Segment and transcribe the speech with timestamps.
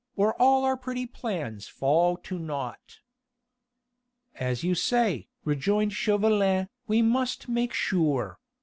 [0.15, 3.01] or all our pretty plans fall to nought."
[4.33, 8.39] "As you say," rejoined Chauvelin, "we must make sure.